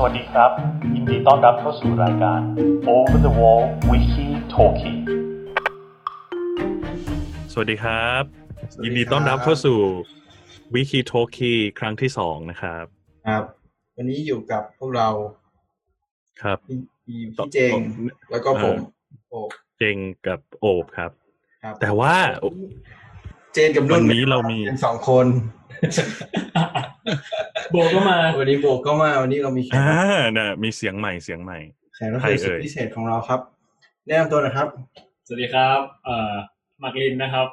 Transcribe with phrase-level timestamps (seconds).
[0.00, 0.50] สวัสดีครับ
[0.94, 2.40] ยินดีต้อนรับเข้าสู่รายการ
[2.94, 4.98] Over the Wall Wiki Talkie
[7.52, 8.22] สวัสดีครับ
[8.72, 9.78] สวัสยินดีต้อนรับเข้าสู่
[10.74, 12.84] วิคีโทคีครั้งที่สองนะครับ
[13.26, 13.42] ครับ
[13.96, 15.08] วันนี้อยู่กับพวกเรา
[16.42, 17.72] ครับพี่พี่พี่เจง
[18.30, 18.76] แล้วก็ผม
[19.28, 19.38] โอ้
[19.78, 21.10] เจงกับโอบครับ
[21.62, 22.14] ครับ แต่ว่า
[23.54, 25.26] เจนกับนุ่นวันนี้เรามีเป็นสองคน
[27.72, 30.00] โบก็มา วันนี้โบก็มา วันนี้เรามีแขกอ่า
[30.38, 31.58] น่ะมีเสียงใหม่เสียงใหม่
[31.94, 33.40] แขกรับใครเชิญสุดเอ่ยพิเศษของเราครับ
[34.06, 34.68] แนะนำตัวหนะครับ
[35.26, 36.34] สวัสดีครับ เอ่อ
[36.82, 37.46] มักลินนะครับ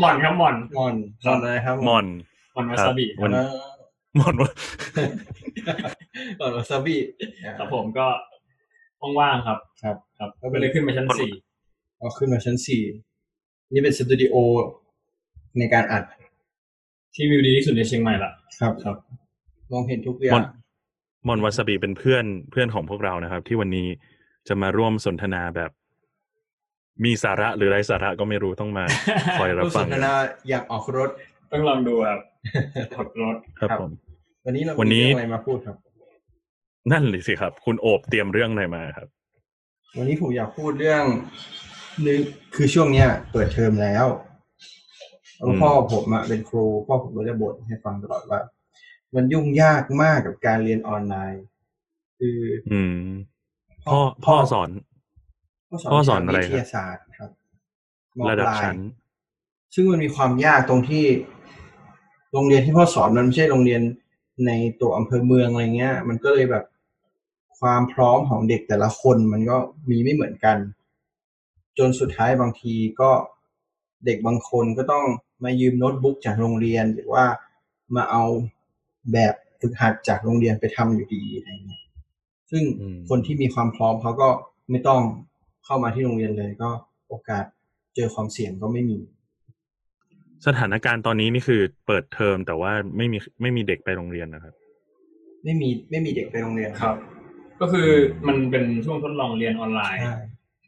[0.00, 0.94] หม่อนครับหม่อนมอน
[1.26, 2.06] มอนอะไรครับมอน
[2.52, 3.46] หม่อนวาครับซาบิวันเอ่อ
[4.18, 4.50] มอนว่า
[6.40, 6.96] มอนวาซาบิ
[7.58, 8.06] ครับผมก็
[9.18, 11.30] ว่างๆครับ ครับ ครับก็เลยขึ้นมาชั้นสี่
[11.98, 12.82] เอาขึ้นมาชั้นสี่
[13.72, 14.34] นี่เป็นสตูดิโอ
[15.58, 16.02] ในการอัด
[17.14, 18.30] ที่วิวดีที่สุดในเชียงใหม่ละ
[18.60, 18.96] ครับครับ
[19.72, 20.44] มองเห็นทุกอย่ามองน
[21.26, 23.86] มอนวาซาบิเป็นเพื่อนเพื่อนของพวกเรานะครับ ที่วันนี้
[24.48, 25.70] จะมาร่วมสนทนาแบบ
[27.04, 28.84] มีสาระหรือไร้สาระก็ไม่รู้ต้องมา
[29.40, 30.14] คอยรับผู้สฟังนทนา
[30.50, 31.10] อยากออกรถ
[31.52, 32.20] ต้องลองดูครับ
[32.96, 33.90] ขับรถครับครับผม
[34.46, 35.76] วันนี้เราวันนี้มีเรื่องอะไรมาพูดครับ
[36.92, 39.08] นั่นเลยสิครับ คุณโอบเตรียมเรื่องอะไรมาครับ
[39.98, 41.04] วันนี้ผมอยากพูดเรื่อง
[42.06, 42.20] นึง
[42.54, 44.06] คือช่วงเนี้ยเปิดเทอมแล้ว
[45.40, 48.40] แล้วอืมพ่อผมอะเป็นครูพ่อผมก็จะบ่นให้ฟังตลอดว่า
[49.14, 51.44] มันยุ่งยากมากกับการเรียนออนไลน์
[52.18, 52.38] คือ
[52.72, 53.08] อืม
[53.86, 54.70] พ่อพ่อสอน
[55.68, 57.30] พ่อสอนวิชาอะไรวิครับทยาศาสตร์ครับ
[58.18, 58.76] มระดับปลายชั้น
[59.74, 61.04] ซึ่งมันมีความยากตรงที่
[62.32, 63.82] โรงเรียนที่พ่อสอนมันไม่ใช่โรงเรียน
[64.46, 66.64] ในตัวอำเภอเมืองอะไรเงี้ย มันก็เลยแบบ
[67.60, 69.56] ความพร้อมของเด็กแต่ละคนมันก็
[69.90, 70.56] มีไม่เหมือนกัน
[71.78, 73.10] จนสุดท้ายบางทีก็
[74.06, 75.04] เด็กบางคนก็ต้อง
[75.44, 77.24] มายืมโน้ตบุ๊กจากโรงเรียน หรือว่า
[77.96, 78.24] มาเอา
[79.12, 81.82] แบบฝึกหัดจากโรงเรียนไปทำอยู่ดีอะไรเงี้ย
[82.50, 84.28] ซึ่งอืมคนที่มีความพร้อมเขาก็
[84.70, 85.00] ไม่ต้อง
[85.64, 86.70] เข้ามาที่โรงเรียนเลยก็
[87.08, 87.44] โอกาส
[87.94, 88.98] เจอความเสี่ยงก็ไม่มี
[90.46, 94.54] สถานการณ์ตอนนี้นี่คือเปิดเทอมแต่ว่าไม่มีไม่มีเด็กไปโรงเรียนนะครับ
[95.44, 96.96] ไม่มีไม่มีเด็กไปโรงเรียนครับ
[97.60, 97.88] ก็คือ
[98.28, 100.16] มันเป็นช่วงทดลองเรียนออนไลน์ใช่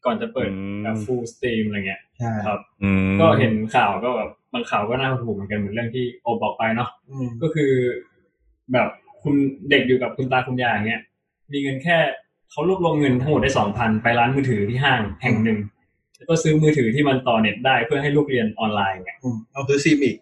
[0.05, 7.71] ก่อนจะเปิดอืมแบบ full stream อะไรเงี้ยใช่ครับอืมก็เห็นข่าวก็แบบ บางข่าวก็น่าหดหู่เหมือนกันเหมือนเรื่องที่โอบอกไปเนาะอืมก็คือ
[8.73, 8.89] แบบ
[9.23, 9.35] คุณ
[9.71, 11.03] เด็กอยู่กับคุณตาคุณยายอย่างเงี้ย
[11.53, 11.99] มีเงินแค่
[12.51, 15.59] เขารวบรวมเงินทั้งหมดได้สองพันไปร้านมือถือที่ห้างแห่งหนึ่ง
[16.17, 20.17] แล้วก็ซื้อมือถือที่มันต่อเน็ตได้เพื่อให้ลูกเรียนออนไลน์ไงอืมเอาซื้อซิมอีก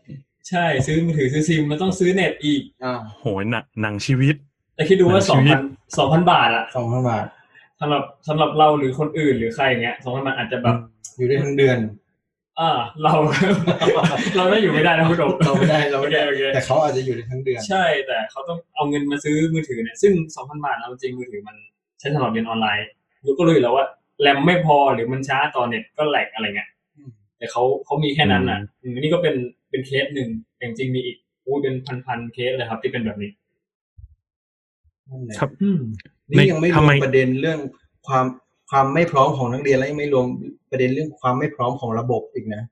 [0.48, 4.34] ใช่ซื้อมือถือซื้อซิมมันต้องซื้อเน็ตอีกอ่าโหยหนักหนังชีวิต
[4.74, 5.62] แต่คิดดูว่าหนัสองงชีวิพัตน
[5.98, 7.24] สองพันบาทอะสองพันบาท
[7.80, 10.76] สำหรับสำหรับเราหรือคนอื่นหรือใครอย่างเงี้ยสองพันบาทอาจจะแบบ
[11.16, 11.78] อยู่ได้ทั้งเดือน
[12.60, 12.70] อ่า
[13.02, 13.12] เรา
[14.36, 21.56] เราได้อยู่ไม่ได้นะคุณโดมเราไม่ได้เราไม่ได้โอเคโอเคแต่เขาอาจจะอยู่ได้ทั้งเดือน ใช่ แต่เขาต้องเอาเงินมาซื้อมือถือเนี่ยซึ่งสองพันบาทเอาจริงมือถือมัน
[22.00, 22.86] ใช้สำหรับเรียนออนไลน์
[23.24, 23.86] รู้ก็รู้อยู่แล้วว่า
[24.20, 29.34] แรมไม่พอหรือมันช้าต่อเน็ตก็แหลกอะไรเงี้ยอืมแต่เขาเขามีแค่นั้นอะอืมนี่ก็เป็น
[29.70, 31.74] เป็นเคสหนึ่งแต่จริงๆมีอีกอู้เป็น
[32.06, 33.30] พันๆเคสเลยครับ ที่เป็นแบบนี้
[35.10, 35.80] นั่นแหละครับอืม
[36.30, 37.58] นี่ยังไม่รทำวไมมประเด็นเรื่อง
[38.08, 38.26] ความ
[38.70, 40.26] ความไม่พร้อมของนักเรียนและยังไม่รวม
[40.70, 42.62] ประเด็นเรื่องความไม่พร้อมของระบบอีกนะ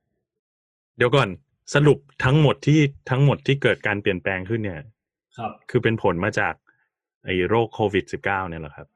[0.96, 1.28] เดี๋ยวก่อน
[1.74, 4.78] สรุปทั้งหมดที่ทั้งหมดที่เกิดการเปลี่ยนแปลงขึ้นเนี่ย
[5.38, 6.54] ครับ คือเป็นผลมาจาก
[7.24, 8.86] ไอ้โรคโควิด -19 เนี่ยเหรอครับ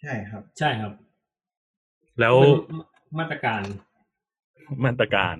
[0.00, 0.92] ใช่ครับ ใช่ครับ
[2.20, 2.78] แล้วเป็น
[3.20, 3.62] มาตรการ
[4.84, 5.36] มาตรการ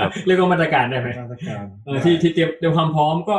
[0.00, 3.36] ครับเรียกว่ามาตรการได้ไหมมาตรการเออที่ที่เตรียมเตรียมความพร้อมก็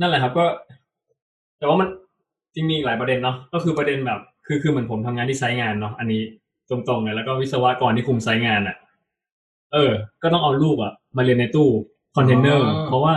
[0.00, 0.44] นั่นแหละครับก็
[1.58, 1.88] แต่ว่ามัน
[2.54, 6.22] จริงมีอีกหลายประเด็นเนาะก็คือประเด็นแบบ คือคือเหมือนผมทำงานที่ไซต์งานเนาะอันนี้
[6.70, 8.76] ตรงๆเลยแล้วก็วิศวกรที่คุมไซต์งานอะ
[9.72, 9.92] เออ
[10.22, 11.68] ก็ต้องเอาลูกอะ มาเรียนในตู้
[12.16, 13.14] คอนเทนเนอร์เพราะว่า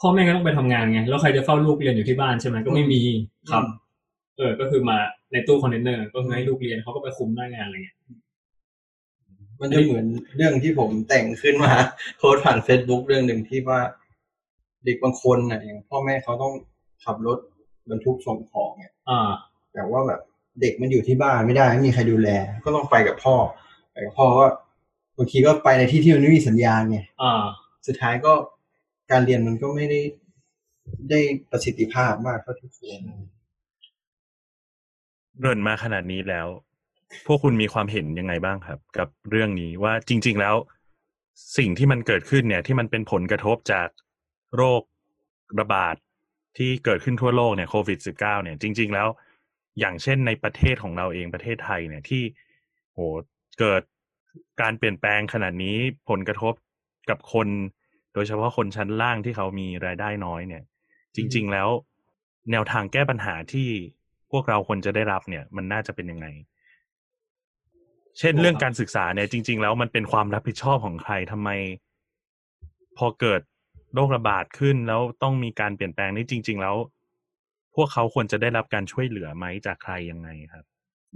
[0.00, 3.02] พ่อแม่ก็ต้องไปทำงานไงแล้วใครจะเฝ้าลูกเรียนอยู่ที่บ้านใช่ไหมก็ไม่มี
[3.50, 3.64] ครับ
[4.36, 4.98] เออ ก็คือมา
[5.32, 7.98] ในตู้คอนเทนเนอร์ก็คือให้ลูกเรียนเขาก็ไปคุมหน้างานอะไรเงี้ย
[9.60, 10.06] มันจะเหมือน
[10.36, 11.72] เรื่องที่ผมแต่งขึ้นมา
[12.18, 13.80] โพสต์ผ่าน Facebook เรื่องหนึ่งที่ว่า
[14.84, 16.52] เด็กบางคนน่ะอย่างพ่อแม่เขาต้อง
[17.04, 17.38] ขับรถ
[17.90, 19.30] บรรทุกส่งของเนี่ยอ่า
[19.74, 20.20] แต่ว่าแบบ
[20.60, 22.28] เด็กมันอยู่ที่บ้านไม่ได้ไม่มีใครดูแล
[22.64, 23.36] ก็ต้องไปกับพ่อ
[23.92, 24.46] ไปกับพ่อก็
[25.16, 27.44] บางทีก็ไปในที่ที่มันไม่มีสัญญาณไงอ่า
[27.86, 28.32] สุดท้ายก็
[29.10, 30.00] การเรียนมันก็ไม่ได้
[31.10, 31.20] ได้
[31.50, 33.00] ประสิทธิภาพมากเท่าที่ควร
[35.40, 36.46] เริ่นมาขนาดนี้แล้ว
[37.26, 40.54] พวกคุณมีความเห็นยังไงบ้างครับ กับเรื่องนี้ว่าจริง ๆ แล้ว
[41.58, 43.88] สิ่งที่มันเกิดขึ้นเนี่ย ที่มันเป็นผลกระทบจาก
[44.56, 44.82] โรค
[45.60, 45.96] ระบาด
[46.56, 49.08] ที่เกิดขึ้นทั่วโลกเนี่ยโควิด -19 เนี่ยจริง ๆ แล้ว
[49.78, 52.22] อย่างเช่นในประเทศของเราเองประเทศไทยเนี่ยที่
[52.92, 52.98] โห
[53.60, 53.82] เกิด
[54.60, 55.76] การเปลี่ยนแปลงขนาดนี้
[56.08, 56.54] ผลกระทบ
[57.10, 57.48] กับคน
[58.14, 60.62] โดยเฉพาะคนชั้นล่างที่เขามีรายได้น้อยเนี่ย
[61.16, 61.68] จริง ๆ แล้ว
[62.50, 63.68] แนวทางแก้ปัญหาที่
[64.30, 66.26] พวกเราควรจะได้รับเนี่ย มันน่าจะเป็นยังไง
[68.18, 71.50] เช่นเรื่องการศึกษาเนี่ย จริง ๆ แล้วมันเป็นความรับผิดชอบของใครทำไม
[72.98, 73.40] พอเกิด
[73.94, 76.76] โรคระบาดขึ้นแล้วต้องมีการเปลี่ยนแปลงนี่จริง ๆ แล้ว
[77.74, 80.64] พวกเขาควรจะได้รับการช่วยเหลือไหมจากใครยังไงครับ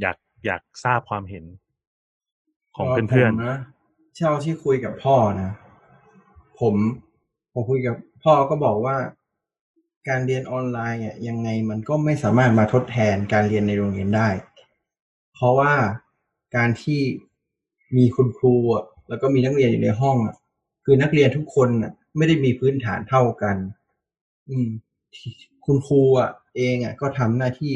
[0.01, 0.17] อยาก
[0.47, 1.45] อยากทราบความเห็น
[2.77, 3.59] ของเพื่อนผมนะ
[4.17, 5.51] เช่าที่คุยกับพ่อนะ
[6.61, 6.75] ผม
[7.53, 8.97] ผมคุยกับพ่อก็บอกว่า
[10.09, 14.29] การเรียนออนไลน์อะยังไงมันก็ไม่สามารถมาทดแทนการเรียนในโรงเรียนได้
[15.35, 15.73] เพราะว่า
[16.57, 17.01] การที่
[17.97, 20.37] มีคุณครูอะแล้วก็มีนักเรียนอยู่ในห้องอะ
[20.85, 23.57] คือนักเรียนทุกคนอะไม่ได้มีพื้นฐานเท่ากัน
[24.51, 24.69] อืม
[25.67, 27.75] คุณครูอะเองอะก็ทำหน้าที่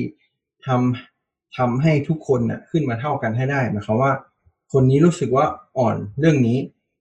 [0.67, 4.13] ทำทำให้ทุกคนอะขึ้นมาเท่ากันให้ได้หมายความว่า
[4.73, 5.47] คนนี้รู้สึกว่า
[5.79, 6.59] อ่อนเรื่องนี้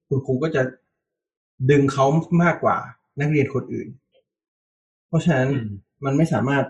[0.07, 0.62] คุณครูก็จะ
[1.69, 2.06] ดึงเขา
[2.44, 2.78] มากกว่า
[3.19, 3.88] นักเรียนคนอื่น
[5.07, 5.69] เพราะฉะนั้นอืม
[6.06, 6.66] มันไม่สามารถ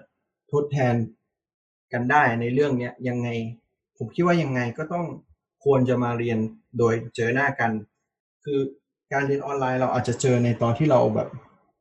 [0.51, 0.95] ทดแทน
[1.93, 3.29] กันได้ในเรื่องเนี้ยยังไง
[3.97, 5.05] ผมคิดว่ายังไงก็ต้อง
[5.63, 6.37] ควรจะมาเรียน
[6.77, 7.71] โดยเจอหน้ากัน
[8.43, 8.59] คือ
[9.13, 11.27] การเรียนออนไลน์เราอาจจะเจอในตอนที่เราแบบ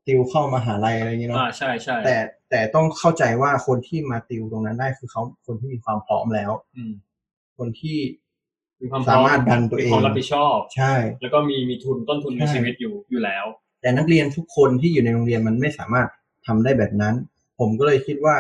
[0.07, 2.17] ติวเข้ามาหาลัยอะไรอย่างเงี้ยอ่าเนาะใช่ใช่แต่
[2.51, 6.93] แต่ต้องเข้าใจว่าคนที่มาติวตรงนั้นได้คือเขาคนที่มีความพร้อมแล้ว อืม
[7.59, 7.99] คนที่
[8.81, 13.45] มีความพสาร้อมมารถดันตัวเองมีความรับผิดชอบใช่ แล้วก็มีมีทุนต้นทุนในใช่ชีวิตอยู่อยู่แล้ว
[13.81, 16.09] แต่นักเรียนทุกคนที่อยู่ในโรงเรียนมันไม่สามารถ
[16.47, 17.15] ทำได้แบบนั้น
[17.59, 18.37] ผมก็เลยคิดว่า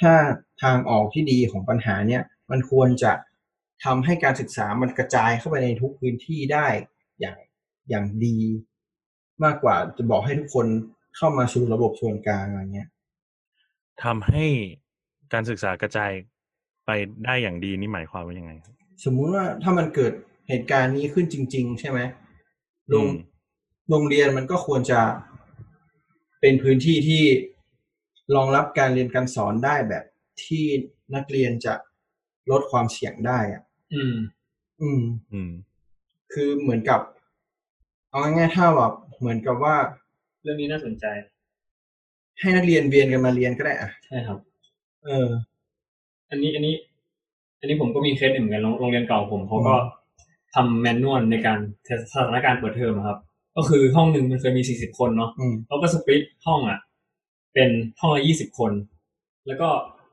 [0.00, 0.12] ถ้า
[0.62, 3.12] ทางออกที่ดีของปัญหาเนี่ย มันควรจะ
[3.84, 6.66] ทำให้การศึกษามันกระจายเข้าไปในทุกพื้นที่ได้
[7.20, 7.38] อย่าง
[7.88, 8.38] อย่างดี
[9.44, 10.66] มากกว่าจะบอกให้ทุกคน
[11.16, 14.44] เข้ามาสู่ระบบส่วนกลางอะไรเงี้ยๆทำให้
[15.32, 16.12] การศึกษากระจาย
[16.86, 16.90] ไป
[17.24, 18.74] ได้อย่างดีนี่หมายความว่ายังไงครับ
[19.04, 20.12] สมมุติว่าถ้ามันเกิด
[20.48, 22.00] เหตุการณ์นี้ขึ้นจริง ๆ ใช่ไหม
[22.88, 23.10] โรงอืม
[23.90, 25.00] โรงเรียนมันก็ควรจะ
[26.40, 27.24] เป็นพื้นที่ที่
[28.34, 30.04] รองรับการเรียนการสอนได้แบบ
[30.44, 30.64] ที่
[31.14, 31.74] นักเรียนจะ
[32.50, 33.62] ลดความเสี่ยงได้อะ
[33.94, 34.14] อืม
[34.80, 35.02] อืม
[35.32, 35.50] อืม
[36.32, 37.00] คือเหมือนกับ
[38.08, 39.76] เอาง่ายๆถ้าแบบเหมือนกับว่า
[40.44, 41.04] เรื่องนี้น่าสนใจ
[42.40, 44.38] ให้นักเรียนเวียนกันมาเรียนก็ได้อะใช่ครับ
[45.04, 45.26] เออ
[46.30, 46.74] อันนี้อันนี้
[47.60, 50.04] อันนี้ผมก็มีเคสหนึ่งเหมือนกันโรงโรงเรียนเก่าผมเขาก็อืม
[50.54, 51.58] ทำแมนนวลในการ
[52.12, 53.18] สถานการณ์เปิดเทอมอะครับ
[53.56, 56.78] ก็คือห้องหนึ่งมันเคยมีสี่สิบคนเนาะอืมเขาก็สปริตห้องอะ
[57.54, 57.70] เป็น
[58.00, 58.72] ห้องละยี่สิบคน
[59.46, 59.68] แล้วก็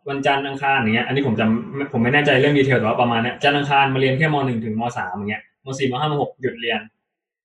[0.10, 6.80] วันจันทร์อังคารอย่างเงี้ย อันนี้ผมจำผมไม่แน่ใจเรื่อง detail แต่ว่าประมาณเนี้ยจันทร์อังคารมาเรียนแค่มหนึ่งถึงมสามอย่างเงี้ยมสี่มห้ามหกหยุดเรียน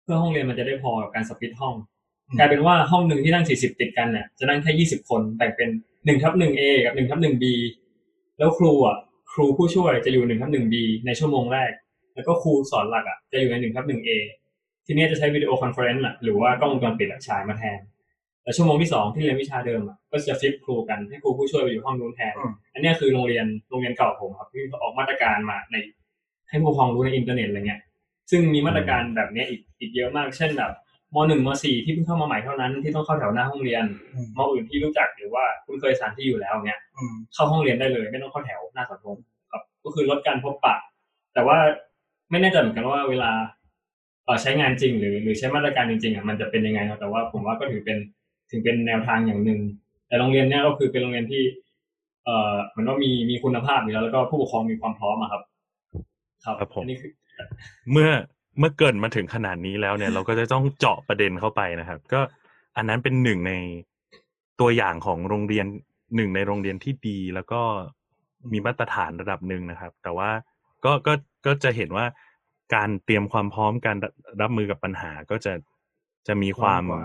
[0.03, 1.96] เพื่อห้องเรียนมันจะได้พอกับการ split ห้องอืม
[2.39, 5.69] กลายเป็นว่าห้องหนึ่งที่นั่งสี่สิบติดกันเนี่ยจะนั่งแค่ยี่สิบคนแบ่งเป็น
[6.07, 7.55] หนึ่งทับหนึ่ง A กับหนึ่งทับหนึ่ง B
[8.39, 8.97] แล้วครูอะ
[9.33, 11.73] ครูผู้ช่วยจะอยู่หนึ่งทับหนึ่ง B ในชั่วโมงแรก
[12.15, 14.11] แล้วก็ครูสอนหลักอะจะอยู่ในหนึ่งทับหนึ่ง A
[14.87, 17.79] ทีเนี้ยจะใช้ video conference อะหรือว่ากล้องวงจรปิดอะฉายมาแทน
[18.43, 22.35] แต่ชั่วโมงที่สองที่เรียนวิชาเดิมอะก็จะฟิปครูกันให้ครูผู้ช่วยไปอยู่ห้องนู้นแทน
[22.75, 25.77] อันเนี้ยคือโรงเรียนโรงเรียนเก่าผมครับที่ออกมาตรการมาใน
[26.49, 27.81] ให้ผู้ปกครองรู้ในอินเทอร์เน็ตอะไรเงี้ย
[28.31, 30.73] ซึ่งมีมาตรการแบบนี้อีกอีกเยอะมากเช่นแบบ
[31.17, 33.85] มหนึ่งมสี่ที่เพิ่งเข้ามาใหม่เท่านั้นที่ต้องเข้าแถวหน้าห้องเรียน
[34.15, 39.17] อืมมอื่นที่รู้จักหรือว่าคุ้นเคยสถานที่อยู่แล้วเนี้ยอืมเข้าห้องเรียนได้เลย ไม่ต้องเข้าแถวหน้าเสาธง
[39.51, 40.77] ครับ ก็คือลดการพบปะ
[41.35, 41.59] แต่ว่า
[42.31, 43.31] ไม่แน่ใจเหมือนกันว่าเวลา
[44.25, 47.99] เอ่อใช้งานจริงหรือหรือใช้มาตรการจริงๆอะมันจะเป็นยังไงครับแต่ว่าผมว่าก็ถือเป็น
[48.51, 49.61] ถึงเป็นแนวทางอย่างหนึ่ง
[50.09, 51.43] แต่โรงเรียนเนี้ยก็คือเป็นโรงเรียนที่
[52.25, 55.43] เอ่อเหมือนว่ามีมีคุณภาพอยู่แล้วแล้วก็ผู้ปกครองมีความพร้อมอะครับ
[56.45, 57.13] ครับครับผมอันนี้คือ
[57.93, 58.11] เมื่อ
[58.59, 62.21] เมื่อเกิดมาถึงขนาดนี้แล้วเนี่ย เราก็จะต้องเจาะประเด็นเข้าไปนะครับ ก็
[62.77, 63.53] อันนั้นเป็นหนึ่งใน
[64.61, 65.67] ตัวอย่างของโรงเรียน
[66.17, 67.61] หนึ่งในโรงเรียนที่ดี แล้วก็
[68.53, 70.31] มีมาตรฐานระดับหนึ่งนะครับ แต่ว่า
[70.85, 71.13] ก็ก็
[71.47, 72.07] ก็จะเห็นว่า
[72.75, 73.97] การเตรียมความพร้อมการ
[74.41, 75.53] รับมือกับปัญหาก็จะ
[76.27, 77.01] จะมีความพร้อมกว่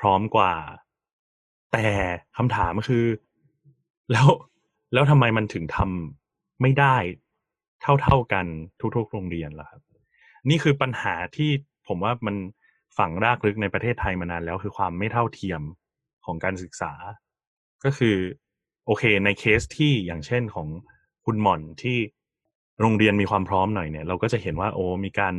[0.00, 0.54] พร้อมกว่า
[1.72, 1.88] แต่
[2.36, 3.04] คำถามก็คือ
[4.12, 4.26] แล้ว
[4.92, 6.96] แล้วทำไมมันถึงทำไม่ได้
[7.82, 8.46] เท่าเท่าๆกัน
[8.96, 9.80] ทุกๆโรงเรียนล่ะครับ
[10.48, 11.50] นี่คือปัญหาที่
[11.88, 12.36] ผมว่ามัน
[12.98, 15.62] ฝังรากลึกในประเทศไทยมานานแล้วคือความไม่เท่าเทียม
[16.24, 16.92] ของการศึกษา
[17.84, 18.16] ก็คือ
[18.86, 20.68] โอเค ในเคสที่อย่างเช่นของ
[21.24, 21.98] คุณหม่อนที่
[22.80, 25.34] โรงเรียนมีความพร้อมหน่อยเนี่ย เราก็จะเห็นว่าโอ้มีการ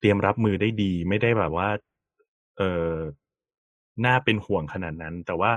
[0.00, 1.68] เตรียมรับมือได้ดี ไม่ได้แบบว่า
[2.56, 2.92] เออ
[4.04, 5.52] น่าเป็นห่วงขนาดนั้น แต่ว่า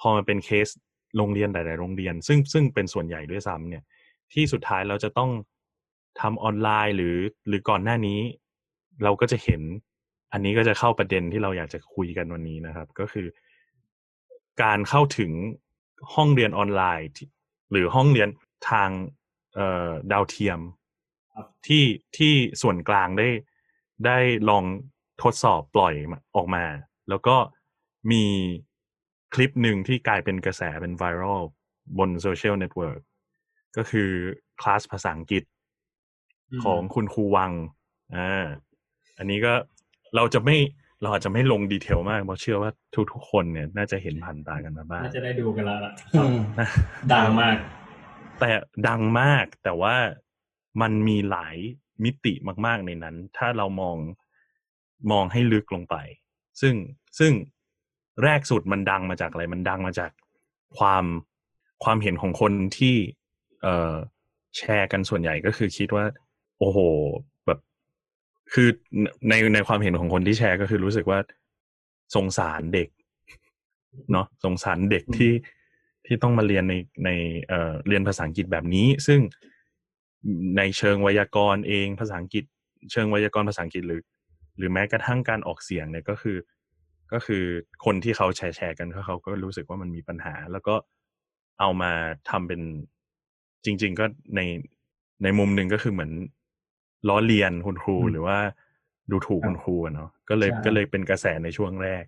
[0.00, 0.68] พอมันเป็นเคส
[1.16, 3.82] โรงเรียนหลาย ๆ โรงเรียน ซึ่งซึ่งเป็นส่วนใหญ่ด้วยซ้ำเนี่ย
[4.32, 5.30] ที่สุดท้ายเราจะต้อง
[6.20, 7.16] ทำออนไลน์หรือ
[7.48, 8.20] หรือก่อนหน้านี้
[9.04, 9.62] เราก็จะเห็น
[10.32, 13.26] อันนี้ก็จะเข้าประเด็นที่เราอยากจะคุยกันวันนี้นะครับ ก็คือ
[14.62, 15.32] การเข้าถึง
[16.14, 17.26] ห้องเรียนออนไลน์ที่
[17.70, 18.28] หรือห้องเรียน
[18.70, 18.90] ทาง
[19.54, 20.60] เอ่อดาวเทียม
[21.34, 21.84] ครับที่
[22.16, 23.28] ที่ส่วนกลางได้
[24.06, 24.18] ได้
[24.48, 24.64] ลอง
[25.22, 26.64] ทดสอบปล่อยมาออกมา
[27.08, 27.36] แล้วก็
[28.12, 28.24] มี
[29.34, 31.42] คลิปหนึ่งที่กลายเป็นกระแสเป็นไวรัล
[31.98, 33.00] บน social network
[33.76, 34.10] ก็คือ
[34.60, 35.55] คลาสภาษาอังกฤษอืม
[36.64, 37.52] ของคุณครูวัง
[38.16, 38.44] อ่า
[39.18, 39.54] อันนี้ก็
[40.16, 40.56] เราจะไม่
[41.02, 42.70] เราอาจจะไม่ลงดีเทลมากเพราะเชื่อว่า
[43.12, 46.68] ทุกๆคนเนี่ยน่าจะเห็นผ่านตากันมาบ้างน่าจะได้ดูกันแล้วล่ะอืมนะ
[47.12, 47.56] ดังมาก
[48.40, 48.50] แต่
[48.88, 49.96] ดังมากแต่ว่า
[50.82, 51.56] มันมีหลาย
[52.04, 52.32] มิติ
[52.66, 53.96] มากๆในนั้น ถ้าเรามอง
[55.12, 55.96] มองให้ลึกลงไป
[56.60, 56.74] ซึ่ง
[57.18, 57.32] ซึ่ง
[58.24, 60.10] แรกสุดมันดังมาจากอะไร มันดังมาจาก
[60.78, 61.04] ความ
[61.84, 62.96] ความเห็นของคนที่
[63.62, 63.94] เอ่อ
[64.56, 66.04] แชร์กันส่วนใหญ่ก็คือคิดว่า
[66.58, 66.78] โอ้โห
[67.46, 67.58] แบบ
[68.52, 68.68] คือ
[69.28, 71.18] ในในความเห็นของคนที่แชร์ก็คือรู้สึกว่า
[72.14, 72.88] สงสารเด็ก
[74.12, 75.32] เนาะสงสารเด็กที่
[76.06, 77.10] ที่ต้องมาเรียนในใน
[77.48, 79.20] เอ่อเรียนภาษาอังกฤษแบบนี้ ซึ่ง
[80.56, 82.44] ในเชิงไวยากรณ์เองภาษาอังกฤษ
[82.92, 84.02] เชิงไวยากรณ์ภาษาอังกฤษหรือ
[84.58, 86.36] หรือแม้กระทั่งการออกเสียงเนี่ยก็คือ
[87.12, 87.44] ก็คือ
[87.84, 90.74] คนที่เขาแชร์แชร์กันเขาเขาก็รู้สึกว่ามันมีปัญหา แล้วก็
[91.60, 91.92] เอามา
[92.30, 92.60] ทำเป็น
[93.64, 94.04] จริง ๆ ก็
[94.36, 94.40] ใน
[95.22, 96.12] ในมุมหนึ่งก็คือเหมือน
[97.08, 98.38] ล้อเลียนคุณครูอืมหรือว่า
[99.10, 102.04] ดูถูกคุณครูอะเนาะก็เลยใช่ก็เลยเป็นกระแสในช่วงแรก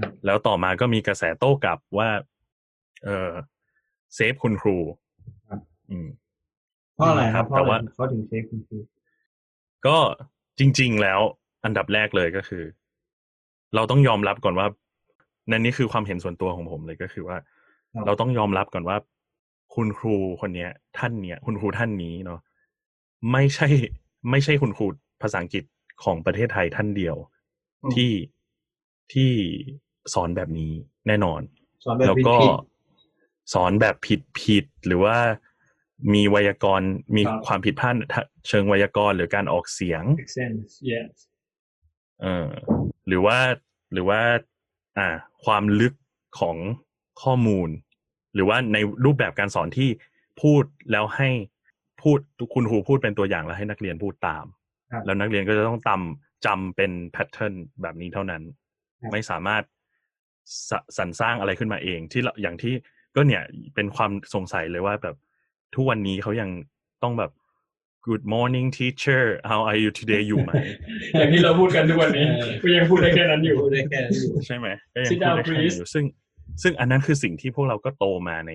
[0.00, 2.08] ครับแล้วต่อมาก็มีกระแสโต้กลับว่า
[3.04, 3.30] เออ
[4.14, 4.76] เซฟคุณครู
[5.48, 6.08] ครับอืม
[6.94, 8.78] เพราะอะไรครับแต่เพราะอะไรว่าเขาถึงเซฟคุณครู
[9.86, 9.96] ก็
[10.58, 11.20] จริง ๆ แล้ว
[11.64, 12.62] อันดับแรกเลยก็คือ
[13.74, 14.66] เราต้องยอมรับก่อนว่า
[15.50, 17.36] นั่นนี่คือความเห็นส่วนตัวของผมเลยก็คือว่า
[17.94, 18.96] ครับเราต้องยอมรับก่อนว่า
[19.74, 22.40] คุณครูคนเนี้ย ท่านเนี้ยคุณครูท่านนี้เนาะ
[23.32, 23.68] ไม่ใช่
[24.30, 24.86] ไม่ใช่คุณครู
[25.22, 25.64] ภาษาอังกฤษ
[26.04, 27.16] ของประเทศไทยท่านเดียว
[27.84, 28.12] อืมที่
[29.12, 29.30] ที่
[30.14, 30.72] สอนแบบนี้
[31.06, 31.40] แน่นอน
[31.84, 32.56] สอนแบบแล้วผิดก็ผิด
[33.54, 35.16] สอนแบบผิดผิดหรือว่า
[36.14, 41.12] มีไวยากรณ์มีครับความผิดพลาดทะเชิงไวยากรณ์หรือการออกเสียง make sense yes
[42.22, 42.48] เออ
[43.06, 43.38] หรือว่า
[43.92, 44.20] หรือว่า
[44.98, 45.08] อ่า
[45.44, 45.94] ความลึก
[46.40, 46.56] ของ
[47.22, 47.68] ข้อมูล
[48.34, 49.90] หรือว่าในรูปแบบการสอนที่
[50.42, 51.30] พูดแล้วให้
[52.02, 52.18] พูด
[52.54, 54.44] คุณครูพูดเป็นตัวอย่างแล้วให้นักเรียนพูดตาม
[54.92, 58.42] ครับแล้วนักเรียนก็จะต้องจำจำเป็นแพทเทิร์นแบบนี้เท่านั้น
[59.00, 59.62] ครับไม่สามารถ
[60.68, 62.74] สสรรสร้างอะไรขึ้นมาเอง ที่เราอย่างที่
[63.16, 63.42] ก็เนี่ย
[63.74, 65.16] เป็นความสงสัยเลยว่าแบบ
[65.74, 66.50] ทุกวันนี้เขายัง
[67.02, 67.32] ต้องแบบ
[68.06, 70.52] good morning teacher how are you today อยู่ไหม
[71.18, 76.04] อย่างที่เราพูดกันทุกวันนี้เออก็ยังพูดได้แค่นั้นอยู่พูดได้แค่นั้นอยู่ใช่ไหมก็ยัง Sit พูด down, ได้แค่นี้ please อยู่ซึ่ง
[76.62, 78.52] ซึ่งอันนั้นคือสิ่งที่พวกเราก็โตมาใน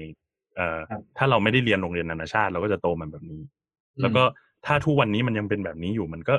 [0.56, 3.42] เอ่อครับถ้าเราไม่ได้เรียนโรงเรียนนานาชาติ เราก็จะโตมาแบบนี้
[4.02, 4.24] แล้วก็
[4.66, 6.36] ถ้าทุกวันนี้มันยังเป็นแบบนี้อยู่มันก็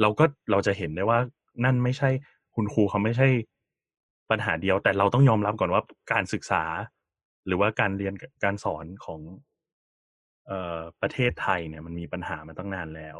[0.00, 1.18] เราก็เราจะเห็นได้ว่า
[1.64, 2.08] นั่นไม่ใช่
[2.54, 3.28] คุณครูเขาไม่ใช่
[4.30, 5.82] ปัญหาเดียว แต่เราต้องยอมรับก่อนว่า
[6.12, 6.64] การศึกษา
[7.46, 9.20] หรือว่าการเรียนการสอนของ
[10.46, 13.18] เอ่อประเทศไทยเนี่ยมันมีปัญหามาตั้งนานแล้ว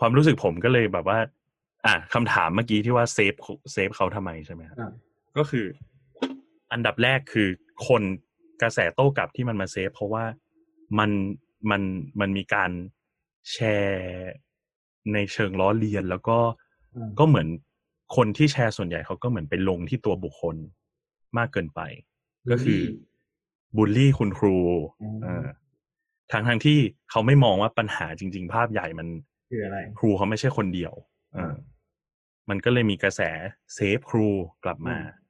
[0.00, 1.18] ความรู้สึกผมก็เลยแบบว่า
[1.86, 3.34] อะคำถามเมื่อกี้ที่ว่า save
[3.72, 4.90] save เขาทำไมใช่ไหมครับอ่า
[5.36, 5.66] ก็คือ
[6.72, 7.48] อันดับแรกคือ
[7.88, 8.02] คน
[8.62, 10.24] กระแสโต้กลับที่มันมา save เพราะว่า
[10.98, 11.10] มัน
[11.70, 11.82] มัน
[12.20, 12.70] มันมีการ
[13.52, 14.32] แชร์
[15.12, 16.38] ในเชิงล้อเลียน แล้วก็
[16.96, 17.48] อืมก็เหมือน
[18.16, 20.56] คนที่แชร์ส่วนใหญ่เขาก็เหมือนไปลงที่ตัวบุคคล
[21.38, 21.80] มากเกินไป
[22.50, 22.80] ก็คือ
[23.76, 24.56] บูลลี่คุณครู
[25.02, 25.46] อืมเออ
[26.32, 26.78] ทางทางๆที่
[27.10, 29.08] เขาไม่มองว่าปัญหาจริง ๆ ภาพใหญ่มัน
[29.50, 30.92] คืออะไร ครูเขาไม่ใช่คนเดียว
[31.34, 31.54] เออ
[32.48, 33.20] มันก็เลยมีกระแส
[33.74, 34.28] save ครู
[34.64, 35.22] กลับมาอืม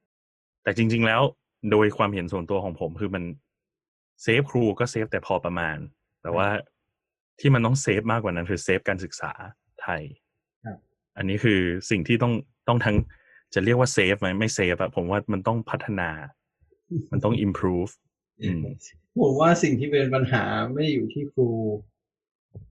[0.62, 1.22] แต่จริง ๆ แล้ว
[1.70, 3.24] โดยความเห็นส่วนตัวของผมคือมัน
[4.22, 5.76] save ครูก็ save แต่พอประมาณ
[6.22, 6.48] แต่ว่า
[7.40, 9.32] ที่มันต้อง save มากกว่านั้นคือ save การศึกษา
[9.82, 10.02] ไทย
[10.64, 10.78] ครับ
[11.16, 12.32] อันนี้คือสิ่งที่ต้อง
[12.68, 12.96] ต้องทั้ง
[13.54, 16.10] จะเรียกว่าเซฟไหมไม่เซฟอะผมว่ามันต้องพัฒนา
[17.12, 17.92] มันต้อง improve
[18.42, 18.60] อืม
[19.20, 21.48] ผมว่าสิ่งที่เป็นปัญหาไม่ได้อยู่ที่ครู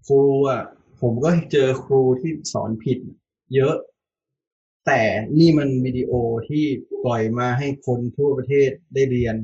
[0.07, 0.19] ครู
[0.49, 0.63] อะ
[1.01, 2.99] ผมก็เจอครูที่สอนผิด
[3.55, 3.75] เยอะ
[4.85, 5.01] แต่
[5.39, 6.11] นี่มันวิดีโอ
[6.49, 6.65] ที่
[7.05, 9.35] ปล่อยมาให้คนทั่วประเทศได้เรียน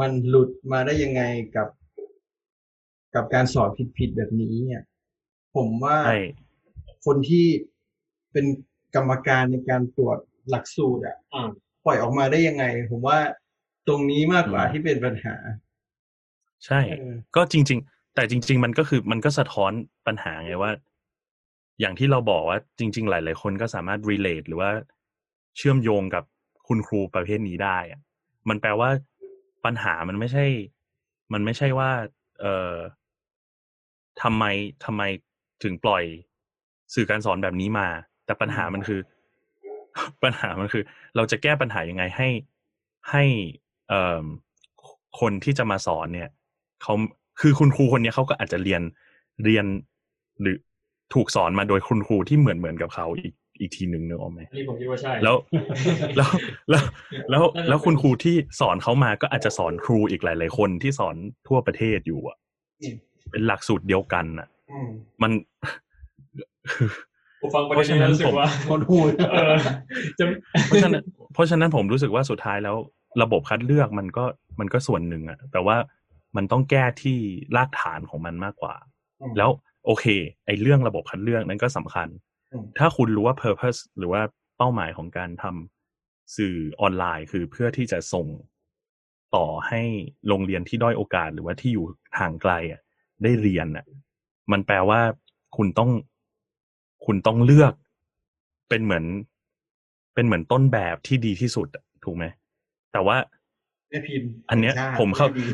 [0.00, 1.22] มันหลุดมาได้ยังไง
[1.56, 1.68] กับ
[3.14, 4.82] กับการสอนผิดๆแบบนี้เนี่ย
[5.56, 6.20] ผมว่าใช่
[7.06, 7.46] คนที่
[8.32, 8.46] เป็น
[8.94, 10.18] กรรมการในการตรวจ
[10.50, 11.48] หลักสูตรอะอ่า
[11.84, 13.18] ปล่อยออกมาได้ยังไง ผมว่า
[13.88, 15.34] ตรงนี้มากกว่าอืมที่เป็นปัญหา
[16.66, 19.72] ใช่เออก็จริง ๆ แต่จริง ๆ มันก็คือมันก็สะท้อน
[20.06, 20.70] ปัญหาไงว่า
[21.82, 24.70] อย่างที่เราบอกว่าจริง ๆ หลาย ๆ คนก็สามารถ relate หรือว่า
[25.56, 26.24] เชื่อมโยงกับ
[26.68, 28.00] คุณครูประเภทนี้ได้อะ
[28.48, 28.90] มันแปลว่า
[29.64, 30.44] ปัญหามันไม่ใช่
[31.32, 31.90] มันไม่ใช่ว่า
[32.40, 32.74] เอ่อ
[34.22, 34.44] ทำไม
[34.84, 35.02] ทำไม
[35.62, 36.04] ถึงปล่อย
[36.94, 37.88] สื่อการสอนแบบนี้มา
[38.24, 39.00] แต่ปัญหามันคือ
[40.22, 40.82] ปัญหามันคือ
[41.16, 42.28] เราจะแก้ปัญหายังไงให้
[43.10, 43.24] ให้
[43.88, 44.24] เอ่อ
[45.20, 46.30] คนที่จะมาสอนเนี่ย
[46.82, 46.94] เขา
[47.40, 48.82] คือคุณครูคนนี้เขาก็อาจจะเรียน
[49.44, 49.66] เรียน
[50.40, 50.56] หรือ
[51.14, 55.36] ถูกสอนมาโดยคุณครูที่เหมือนเหมือนกับเขาอีกอีกทีหนึ่งนึกออกไหมอันนี้ผมคิดว่าใช่แล้ว
[56.16, 56.30] แล้ว
[56.70, 56.82] แล้ว
[57.30, 61.16] แล้วนั่นแหละแล้วคุณครูที่สอนเขามาก็อาจจะสอนครูอีกหลาย ๆ คนที่สอน
[61.48, 62.36] ทั่วประเทศอยู่อะ
[62.82, 62.94] อืม
[63.30, 64.88] เป็นหลักสูตรเดียวกันอะอืม
[65.22, 65.32] มัน
[67.40, 68.98] ผมฟังประเพเด็นราะฉะนั้นี้นรู้สึผกมว่าคนหู
[69.30, 69.54] เออ
[70.18, 70.24] จะ
[70.66, 71.02] เพราะฉะนั้น
[71.34, 72.76] เพราะฉะนั้นผมรู้สึกว่าสุดท้ายแล้ว
[73.22, 74.24] ระบบคัดเลือกมันก็
[74.60, 75.76] มันก็ส่วนหนึ่งอะแต่ว่า
[76.36, 77.18] มันต้องแก้ที่
[77.56, 78.74] รากฐานของมันมากกว่า
[79.38, 79.50] แล้ว
[79.84, 80.04] โอเค
[80.46, 82.08] ไอ้เรื่องระบบคัดเลือกนั้นก็สำคัญ
[82.52, 84.22] อืมถ้าคุณรู้ว่า purpose หรือว่า
[84.56, 88.26] เป้าหมายของการทำสื่อออนไลน์ คือเพื่อที่จะส่ง
[89.36, 89.82] ต่อให้
[90.28, 91.86] โรงเรียนที่ด้อยโอกาสหรือว่าที่อยู่
[92.18, 92.80] ห่างไกลอะ
[93.22, 93.84] ได้เรียนอะ
[94.52, 95.00] มันแปลว่า
[95.56, 95.90] คุณต้อง
[97.06, 97.72] คุณต้องเลือก
[98.68, 99.04] เป็นเหมือน
[100.14, 102.24] เป็นเหมือนต้นแบบที่ดีที่สุดอะถูกไหม
[102.92, 103.16] แต่ว่า
[103.90, 105.44] แม่พิมพ์อันเนี้ยชติผมเข้าดี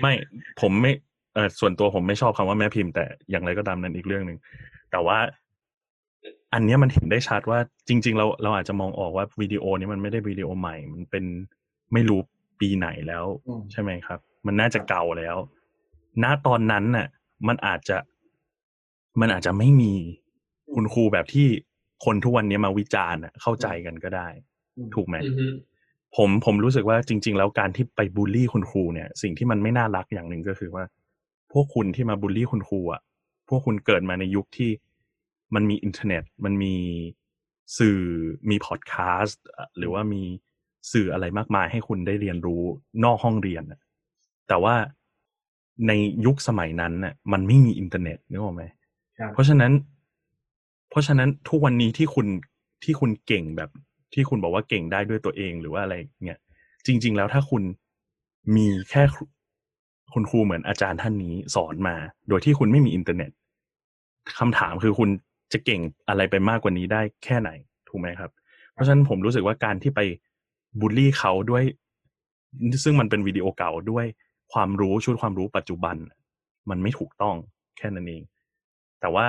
[0.00, 0.12] ไม่
[0.60, 4.38] ผมไม่เออส่วนตัวผมไม่ชอบคำว่าแม่พิมพ์แต่อย่างไรก็ตามนั้นอีกเรื่องหนึ่ง
[4.90, 5.18] แต่ว่า
[6.52, 11.24] อันเนี้ยมันเห็นได้ชัดว่าจริง ๆ เราเราอาจจะมองออกว่าวิดีโอนี้มันไม่ได้วิดีโอใหม่ มันเป็น
[11.92, 12.20] ไม่รู้
[12.60, 15.36] ปีไหนแล้วอืมใช่ไหมครับ มันน่าจะเก่าแล้ว
[16.22, 17.06] ณตอนนั้นน่ะ
[17.48, 17.98] มันอาจจะ
[19.20, 19.94] มันอาจจะไม่มี
[20.74, 21.48] คุณครูแบบที่
[22.04, 24.28] คนทุกวันนี้มาวิจารณ์น่ะเข้าใจกันก็ได้
[24.94, 25.46] ถูกไหมอือฮึ
[26.16, 30.84] ผมผมรู้สึกว่าจริง ๆ แล้วการที่ไปบูลลี่คุณครูเนี่ย สิ่งที่มันไม่น่ารักอย่างหนึ่งก็คือว่า
[31.52, 33.02] พวกคุณที่มาบูลลี่คุณครูอะ
[33.48, 34.70] พวกคุณเกิดมาในยุคที่
[35.54, 36.74] มันมีอินเทอร์เน็ต มันมี
[37.78, 38.00] สื่อ
[38.50, 40.22] มีพอดแคสต์อะหรือว่ามี
[40.92, 42.62] สื่ออะไรมากมายให้คุณได้เรียนรู้
[43.04, 43.80] นอกห้องเรียนน่ะ
[44.48, 44.74] แต่ว่า
[45.86, 45.92] ใน
[46.26, 48.64] ยุคสมัยนั้นน่ะ มันไม่มีอินเทอร์เน็ตนึกออกไหม
[49.18, 49.72] ครับเพราะฉะนั้น
[50.90, 52.26] เพราะฉะนั้นทุกวันนี้ที่คุณ
[52.84, 53.70] ที่คุณเก่งแบบ
[54.14, 56.38] ที่คุณบอกว่าเก่งได้ด้วยตัวเองหรือว่าอะไรเนี่ย
[56.86, 57.62] จริง ๆ แล้วถ้าคุณ
[58.56, 59.02] มีแค่
[60.14, 61.96] คุณครูเหมือนอาจารย์ท่านนี้สอนมา
[62.28, 63.30] โดยที่คุณไม่มีอินเทอร์เน็ต
[64.38, 65.08] คำถามคือคุณ
[65.52, 67.50] จะเก่งอะไรไปมากกว่านี้ได้แค่ไหน
[67.88, 68.30] ถูกไหมครับ
[68.72, 70.00] เพราะฉะนั้นผมรู้สึกว่าการที่ไป
[70.80, 71.64] บูลลี่เขาด้วย
[72.84, 74.06] ซึ่งมันเป็นวิดีโอเก่าด้วย
[74.52, 75.96] ความรู้ชุดความรู้ปัจจุบัน
[76.70, 77.36] มันไม่ถูกต้อง
[77.78, 78.22] แค่นั้นเอง
[79.00, 79.26] แต่ว่า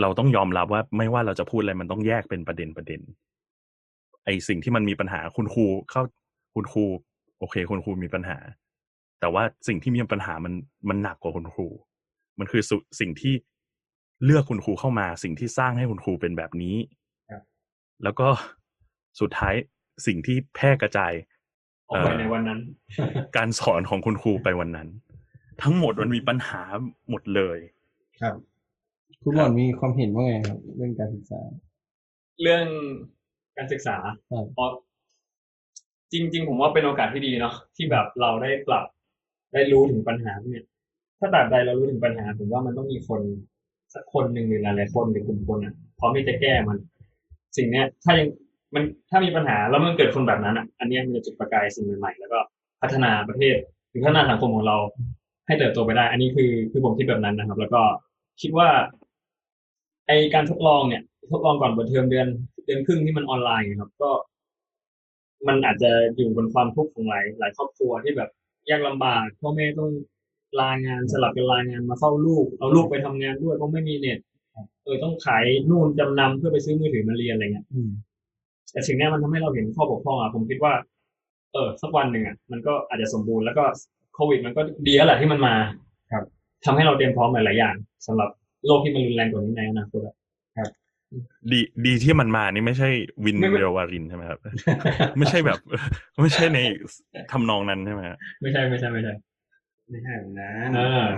[0.00, 3.00] เราต้องยอมรับว่าไม่ว่าเราจะพูดอะไรมันต้องแยกเป็นประเด็นประเด็น
[4.24, 6.02] ไอสิ่งที่มันมีปัญหาคุณครูเข้า
[6.54, 6.84] คุณครู
[7.38, 8.38] โอเค คุณครูมีปัญหา
[9.20, 10.52] แต่ว่าสิ่งที่มีปัญหามัน
[10.88, 11.68] มันหนักกว่าคุณครู
[12.38, 13.34] มันคือสุสิ่งที่
[14.24, 16.76] เลือกคุณครูเข้ามา สิ่งที่สร้างให้คุณครูเป็นแบบนี้
[17.30, 17.42] ครับ
[18.02, 18.28] แล้วก็
[19.20, 19.54] สุดท้าย
[20.06, 21.12] สิ่งที่แพร่กระจาย
[21.88, 22.60] ออกไปในวันนั้น
[23.36, 24.88] การสอนของคุณครูไปวันนั้น
[25.62, 26.62] ทั้งหมดมันมีปัญหา
[27.10, 27.58] หมดเลย
[28.20, 28.34] ครับ
[29.22, 31.40] คุณหมอนมีความเห็นว่าไงครับ เรื่องการศึกษา
[32.42, 32.66] เรื่อง
[33.56, 33.96] การศึกษา
[34.30, 34.70] ครับเพราะ
[36.12, 38.84] จริง ๆ ผมว่าเป็นโอกาสที่ดีเนาะที่แบบเราได้ปรับ
[39.52, 40.64] ได้รู้ถึงปัญหาเนี่ย
[41.18, 43.20] ถ้าตราบใดเรารู้ถึงปัญหาผมว่ามันต้องมีคน
[43.94, 46.78] สักคนหนึ่งหรือหลายๆคนหรือกลุ่มคนอะพร้อมที่จะแก้มัน
[47.56, 48.28] สิ่งเนี้ย ถ้ายัง
[48.74, 52.38] มันถ้ามีปัญหาแล้วมันเกิดคนแบบนั้นอะ อันนี้มันจะจุดประกายสิ่งใหม่ๆแล้วก็
[52.82, 53.56] พัฒนาประเทศ
[53.90, 54.76] หรือพัฒนาสังคมของเรา
[55.46, 57.82] ให้เติบโตไปได้ อันนี้คือคือผมคิดแบบนั้นนะครับ แล้วก็
[58.40, 58.68] คิดว่า
[60.06, 62.26] ไอการทดลองเนี่ย ทดลองก่อนเปิดเทอมเดือน
[62.64, 64.10] เดือนครึ่งที่มันออนไลน์ครับ ก็
[65.48, 68.30] มันอาจจะอยู่บนความทุกข์ของหลายหลายครอบครัวที่แบบ
[68.68, 69.90] ยากลำบากพ่อแม่ต้อง
[70.60, 74.18] ลางานสลับกันลางานมาเฝ้าลูก เอาลูกไปทำงานด้วยเพราะไม่มีเน็ต
[74.84, 77.90] เออต้องขายนู่นจำนำเพื่อไปซื้อมือถือมาเรียนอะไรเงี้ยอืม
[78.72, 80.72] แต่สิ่งเนี้ยมันทำให้เราเห็นข้อบกพร่องอะผมคิดว่า
[81.52, 83.64] เออสักวันหนึ่งอะมันก็อาจจะสมบูรณ์แล้วก็
[84.14, 85.54] โควิด มันก็ดีแล้วแหละที่มันมา
[86.12, 86.24] ครับ
[86.64, 87.74] ทำให้เราเตรียมพร้อมหลายๆอย่าง
[88.06, 88.30] สำหรับ
[88.66, 90.14] โลกที่มันรุนแรงกว่านี้ในอนาคตอะ
[91.52, 92.88] ดีดีที่มันมานี่ไม่ใช่
[93.24, 94.38] วินไม่ไม่เดลวารินใช่ไหมครับ
[95.18, 95.58] ไม่ใช่แบบ
[96.22, 96.58] ไม่ใช่ใน
[97.32, 99.12] ทำนองนั้นใช่ไหมฮะไม่ใช่ไม่ใช่ไม่ใช่
[99.90, 101.08] ไม่ใช่แบบนะอ่า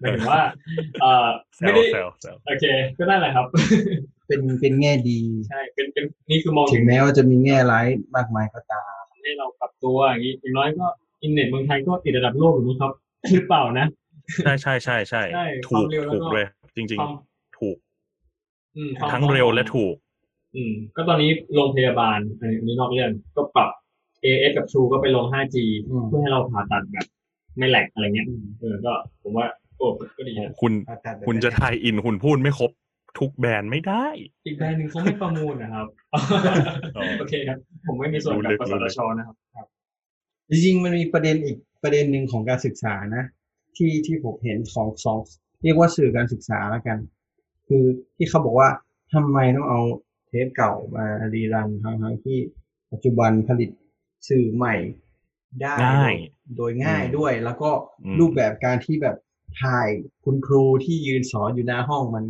[0.00, 0.40] หมายถึงว่า
[1.00, 2.64] เออแซไม่วได้แซวแซวโอเค
[2.98, 3.46] ก็นั่นแหละครับ
[4.26, 10.86] เป็นเป็นแง่ดีใช่เป็นเป็นนี่คือมองถึถึงงแม้ว่าจะมีแง่ร้ายมากมายก็ตามให้เราปรับตัวอย่างนี้อย่างน้อยก็
[11.22, 12.92] อินเน็ตเมืองไทยก็ติดระดับโลกอยู่มั้งครับ
[13.32, 13.86] หรือเปล่านะ
[14.44, 17.33] ใช่ใช่ใช่ใช่ใช่ถูความกเร็วแล้วถูกก็เลยจริงความๆถูกอืมความ
[19.12, 19.94] ทั้งเร็วและถูก
[20.56, 23.70] อืม ก็ตอนนี้โรงพยาบาลอันนี้อันนี้นอกเรื่องก็ปรับ
[24.24, 25.56] AS กับ True ก็ไปลง 5G
[25.88, 27.06] อืมเพื่อให้เราผ่าตัดแบบ
[27.58, 28.26] ไม่แหลกอะไรเงี้ย
[28.60, 32.70] เออก็ผมว่าโอ้ก็ดีนะคุณผ่าตัดแบบคุณจะทายอินคุณพูดไม่ครบ
[33.18, 34.06] ทุกแบรนด์ไม่ได้
[34.46, 39.66] อีกแบรนด์หนึ่งเขาไม่ประมูลนะครับอ๋อโอเคครับ ผมไม่มีส่วนกับรู้ลึกกสรู้ทลึกชนะครับ
[40.50, 43.24] จริงๆมันมีประเด็นอีกประเด็นหนึ่งของการศึกษานะ
[43.76, 45.18] ที่ที่ผมเห็นสองสอง
[45.62, 46.98] เรียกว่าสื่อการศึกษาแล้วกัน
[47.68, 47.84] คือ
[48.16, 48.68] ที่เขาบอกว่า
[49.12, 49.80] ทำไมต้องเอา
[50.26, 52.38] เทปเก่ามารีรันทั้งทั้งที่
[52.92, 53.70] ปัจจุบันผลิต
[54.28, 54.74] สื่อใหม่
[55.62, 56.14] ได้ง่าย
[56.56, 57.70] โดยง่ายอืมด้วย แล้วก็
[58.04, 59.16] อืมรูปแบบการที่แบบ
[59.62, 59.88] ถ่าย
[60.24, 62.24] คุณครูที่ยืนสอนอยู่หน้าห้องมัน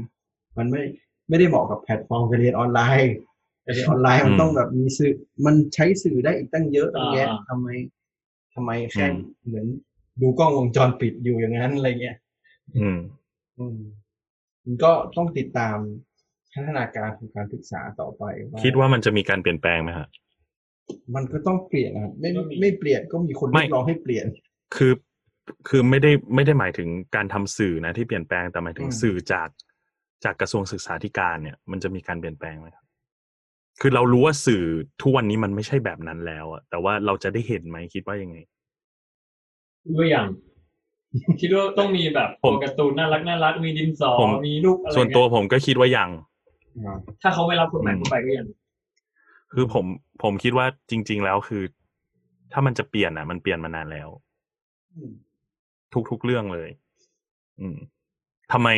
[0.59, 0.83] มันไม่
[1.29, 3.15] ไม่ได้เหมาะกับแพลตฟอร์มการเรียนออนไลน์
[3.67, 5.13] การเรียนออนไลน์มันอืมต้องแบบมีสื่อ
[5.47, 7.69] มันใช้สื่อได้อีกตั้งเยอะตั้งแยะอ่าทำไม
[8.55, 9.17] ทำไมแค่อืม
[9.47, 9.67] เหมือน
[10.21, 12.17] ดูกล้องวงจรปิดอยู่อย่างนั้นอะไรเงี้ย
[12.77, 12.99] อืม
[13.59, 14.04] อืมมัน
[14.85, 15.77] ก็ต้องติดตาม
[16.55, 18.23] พัฒนาการของการศึกษาต่อไป
[18.65, 20.09] คิดว่ามันจะมีการเปลี่ยนแปลงไหมฮะ
[21.15, 24.27] มันก็ต้องเปลี่ยนนะครับไม่ก็มีไม่เปลี่ยนก็มีคนไม่เรียกร้องให้เปลี่ยน
[24.77, 24.93] คือ
[25.69, 29.49] คือไม่ได้ไม่ได้หมายถึงการทำสื่อนะที่เปลี่ยนแปลงแต่หมายถึงอืมสื่อจาก
[30.25, 32.85] จากกระทรวงศึกษาธิการเนี่ย มันจะมีการเปลี่ยนแปลงไหมครับ
[33.81, 34.65] คือเรารู้ว่าสื่อ
[35.03, 38.37] ทุกวันนี้มันไม่ใช่แบบนั้นแล้วอะแต่ว่าเราจะได้เห็นไหมคิดว่ายังไง
[39.97, 40.29] ตัวอย่าง
[41.41, 46.11] คิดว่าต้องมีแบบผมตัวการ์ตูนน่ารักน่ารักมีดินสอผมมีลูกอะไรส่วนตัวเงี้ยผมก็คิดว่ายัง
[47.23, 48.47] ถ้าเขาไม่รับกฎหมายอืมเข้าไปก็ยัง
[49.53, 49.85] คือผม
[50.23, 51.63] ผมคิดว่าจริง ๆ แล้วคือ
[52.53, 54.09] ถ้ามันจะเปลี่ยนอะ มันเปลี่ยนมานานแล้ว
[56.11, 56.71] ทุกๆเรื่องเลย
[57.61, 57.77] อืม
[58.53, 58.69] ทำไม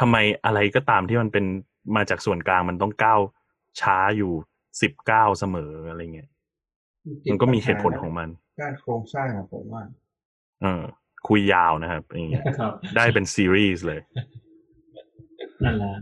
[0.00, 1.44] ทำไมอะไรก็ตามที่มันเป็น
[1.96, 3.20] มาจากส่วนกลางมันต้องก้าว
[3.80, 4.32] ช้าอยู่
[4.82, 6.30] สิบเก้าเสมออะไรเงี้ย
[7.30, 8.28] มันก็มีเหตุผลของมัน
[8.60, 9.82] การโครงสร้างอะผมว่า
[10.62, 10.82] เออ
[11.28, 14.00] คุยยาวนะครับอย่างเงี้ยครับได้เป็นซีรีส์เลย
[15.64, 15.94] นั่นแหละ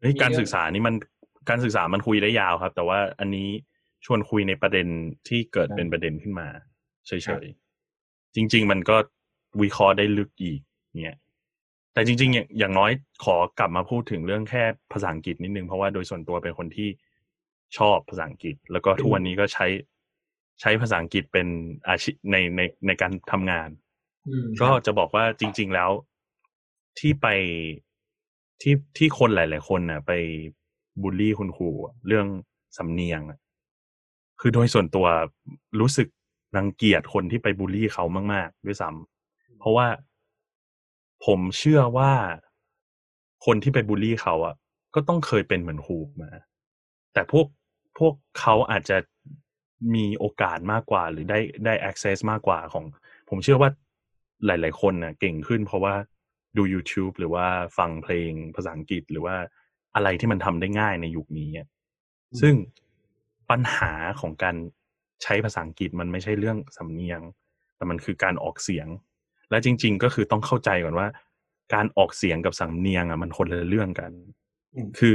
[0.00, 0.94] เฮ้ยมีการเรื่องศึกษานี่มัน
[1.48, 3.48] การศึกษามันคุยได้ยาวครับ แต่ว่าอันนี้
[4.04, 4.86] ชวนคุยในประเด็น
[5.28, 6.48] ที่เกิดเป็นประเด็นขึ้นมา
[7.06, 8.96] เฉยๆจริง ๆ มันก็
[9.62, 10.60] วิเคราะห์ได้ลึกอีก
[11.02, 11.18] เนี่ย
[11.94, 12.90] แต่จริงๆ อย่างอย่างน้อย
[13.24, 16.88] ขอกลับมาพูดถึงเรื่องแค่ภาษาอังกฤษนิดนึงเพราะว่าโดยส่วนตัวเป็นคนที่
[17.78, 19.66] ชอบภาษาอังกฤษ แล้วก็ทุกวันนี้ก็ใช้
[20.60, 21.46] ใช้ภาษาอังกฤษเป็น
[21.88, 23.81] อาชีพในในในการทำงานอืม
[24.60, 25.90] ก็จะบอกว่าจริง ๆแล้ว
[26.98, 27.26] ที่ไป
[28.62, 30.12] ที่ที่คนหลาย ๆ คนน่ะ ไป
[31.02, 32.26] บูลลี่คุณครูอะเรื่อง
[32.78, 33.38] สำเนียงอะ
[34.40, 35.06] คือโดยส่วนตัว
[35.80, 36.08] รู้สึก
[36.56, 39.86] รังเกียจคนที่ไปบูลลี่เขามาก ๆ ด้วยซ้ำเพราะว่า
[41.26, 42.12] ผมเชื่อว่า
[43.46, 44.54] คนที่ไปบูลลี่เขาอะ
[44.94, 46.30] ก็ต้องเคยเป็นเหมือนครูมา
[47.12, 47.46] แต่พวก
[47.98, 48.96] พวกเขาอาจจะ
[49.94, 52.84] มีโอกาสมากกว่า หรือได้ได้ access มากกว่าของ
[53.28, 53.70] ผมเชื่อว่า
[54.46, 55.94] หลาย ๆ คนน่ะเก่งขึ้น เพราะว่า
[56.56, 57.46] ดู YouTube หรือว่า
[57.78, 59.36] ฟังเพลงภาษาอังกฤษหรือว่า
[59.94, 61.66] อะไรที่มันทำได้ง่ายในยุคนี้อะ
[62.40, 62.54] ซึ่ง
[63.50, 64.56] ปัญหาของการ
[65.22, 67.20] ใช้ภาษาอังกฤษมันไม่ใช่เรื่องสำเนียง
[67.76, 68.86] แต่มันคือการออกเสียง
[69.50, 71.08] และจริง ๆ ก็คือต้องเข้าใจก่อนว่า
[71.74, 74.12] การออกเสียงกับสำเนียงอะมันคนละเรื่องกัน
[74.74, 75.14] อืมคือ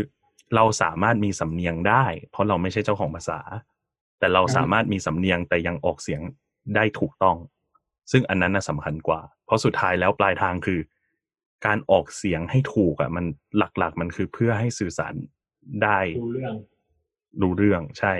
[0.56, 3.40] เราสามารถมีสำเนียงได้ เพราะเราไม่ใช่เจ้าของภาษา
[4.20, 6.22] แต่เราสามารถมีสำเนียงแต่ยังออกเสียง
[6.76, 7.38] ได้ถูกต้อง
[8.12, 10.80] ซึ่งอันนั้นน่ะสำคัญกว่า เพราะสุดท้ายแล้วปลายทางคือ
[11.66, 13.26] การออกเสียงให้ถูกอะ มัน
[13.58, 15.14] หลักๆ มันคือเพื่อให้สื่อสาร
[15.84, 16.54] ได้ดูเรื่อง
[17.42, 18.14] รู้เรื่องใช่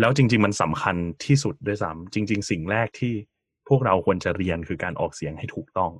[0.00, 0.96] แล้วจริง ๆ มันสำคัญ
[1.26, 3.14] ที่สุดด้วยซ้ำจริง ๆ สิ่งแรกที่
[3.68, 5.92] พวกเราควรจะเรียนคือการออกเสียงให้ถูกต้อง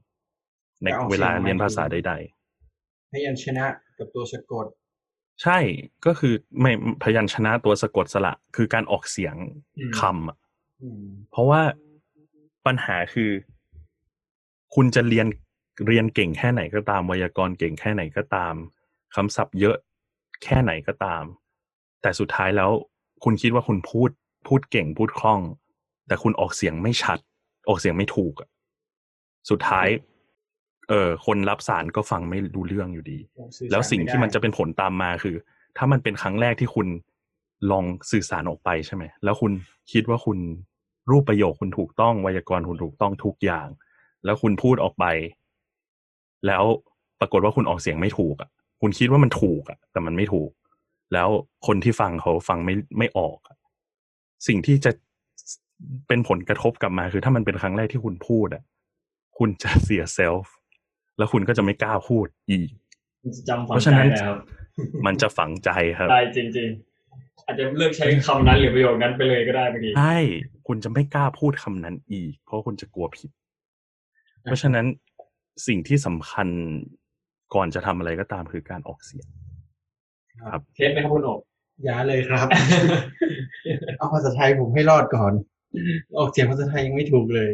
[0.82, 2.12] ในการออกเสียงเวลาเรียนภาษาหมายถึงใด
[3.12, 3.66] พยัญชนะ
[3.98, 5.58] กับตัวสะกดๆใช่
[6.06, 6.72] ก็คือไม่
[7.02, 9.34] พยัญชนะตัวสะกดสระคือการออกเสียง
[9.78, 10.38] อืมคำอะ
[10.82, 11.62] อืมเพราะว่า
[12.68, 13.30] ปัญหาคือ
[14.74, 15.26] คุณจะเรียน
[15.86, 18.54] เรียนเก่งแค่ไหนก็ตามไวยากรณ์เก่งแค่ไหนก็ตาม
[19.14, 19.76] คำศัพท์เยอะ
[20.44, 21.24] แค่ไหนก็ตาม
[22.02, 22.70] แต่สุดท้ายแล้ว
[23.24, 24.10] คุณคิดว่าคุณพูด
[24.48, 25.40] พูดเก่งพูดคล่อง
[26.06, 27.18] แต่คุณออกเสียงไม่ชัด
[27.68, 28.48] ออกเสียงไม่ถูกอะ
[29.50, 29.88] สุดท้าย
[30.88, 33.18] เออคนรับสารก็ฟังไม่รู้เรื่องอยู่ดี
[33.56, 35.36] สื่อสารแล้วสิ่งที่ไได้มันจะเป็นผลตามมาคือ
[35.76, 36.88] ถ้ามันเป็นครั้งแรกที่คุณ
[37.70, 39.52] ลองสื่อสารออกไปใช่ไหม แล้วคุณ
[39.92, 40.38] คิดว่าคุณ
[41.10, 43.68] รูปประโยคคุณถูกต้องไวยากรณ์คุณถูกต้องทุกอย่าง
[44.24, 45.04] แล้วคุณพูดออกไป
[46.46, 46.64] แล้ว
[47.20, 50.50] ปรากฏว่าคุณออกเสียงไม่ถูกอะ คุณคิดว่ามันถูกอะ แต่มันไม่ถูก
[51.14, 51.28] แล้ว
[51.66, 53.56] คนที่ฟังเขาฟังไม่ไม่ออกอะ
[54.46, 54.90] สิ่งที่จะ
[56.08, 58.62] เป็นผลกระทบกลับมาคือ ถ้ามันเป็นครั้งแรกที่คุณพูดอะ
[59.38, 60.54] คุณจะเสียเซลฟ์
[61.18, 62.70] แล้วคุณก็จะไม่กล้าพูดอีก
[63.48, 64.38] จำฝัเพงราะใจฉะนั้นได้ครับ
[65.06, 66.87] มันจะฝังใจครับได้จริงๆ
[67.46, 70.18] อาจจะเลิกใช้คำนั้นหรือประโยคนั้นไปเลยก็ได้บางทีใช่
[70.66, 73.30] คุณจะไม่กล้าพูดคำนั้นอีก เพราะคุณจะกลัวผิด
[74.42, 74.86] เพราะฉะนั้น
[75.66, 76.48] สิ่งที่สำคัญ
[77.54, 79.26] ก่อนจะทำอะไรก็ตามคือการออกเสียง
[80.42, 81.40] ครับเคสไหมครับคุณโอบ
[81.84, 82.46] อย่าเลยครับ
[83.98, 85.32] เอาภาษาไทยผมให้รอดก่อน
[86.18, 87.50] ออกเสียงภาษาไทยยังไม่ถูกเลย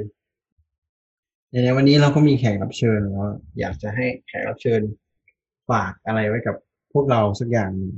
[1.64, 4.80] ในวันนี้เราก็มีแขกรับเชิญแล้วอยากจะให้แขกรับเชิญ
[5.70, 6.56] ฝากอะไรไว้กับ
[6.92, 7.92] พวกเราสักอย่างหนึ่ง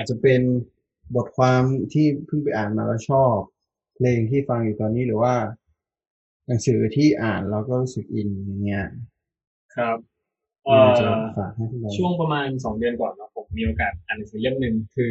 [0.00, 0.42] อาจจะเป็น
[1.16, 3.36] บทความที่เพิ่งไปอ่านมาแล้วชอบ
[3.96, 5.34] เพลงที่ฟังอยู่ตอนนี้หรือว่า
[6.46, 8.84] หนังสือที่อ่านแล้วก็รู้สึกอินอย่างเงี้ย
[9.76, 9.96] ครับ
[10.64, 15.10] เออยากจะอฝากให้พวกเราช่วงประมาณสองเดือนก่อนเนอะผมมีโอกาสอ่านหนังสือเล่มหนึ่งคือ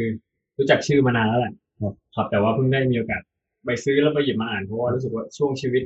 [0.58, 3.22] รู้จักชื่อมานานแล้วแหละครับครับแต่ว่าเพิ่งได้มีโอกาส
[3.66, 5.82] ไปซื้อแล้วไปหยิบมาอ่านเพราะว่ารู้สึกว่าช่วงชีวิต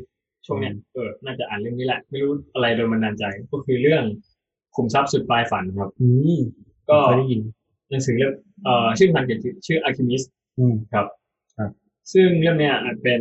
[0.46, 4.04] ช่วงเนี้ยเออน่าจะอ่านเรื่องนี้แหละ ไม่รู้อะไรโดนบันดาลใจ ก็คือเรื่อง
[4.76, 6.38] ขุมทรัพย์สุดปลายฝันครับอืม
[6.88, 7.40] ก็เคยได้ยิน
[7.90, 8.32] หนังสือเล่ม
[8.64, 10.26] เอ่อชื่อภาษาอังกฤษชื่อ Alchemist
[10.58, 11.06] อืมครับ
[11.56, 11.70] ครับ
[12.12, 13.20] ซึ่งเล่มเนี้ยเป็น